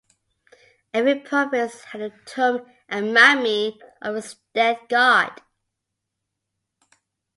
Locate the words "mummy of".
3.13-4.15